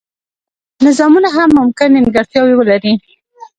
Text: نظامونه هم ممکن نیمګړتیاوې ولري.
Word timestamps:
نظامونه 0.87 1.29
هم 1.37 1.49
ممکن 1.59 1.87
نیمګړتیاوې 1.95 2.53
ولري. 2.57 2.93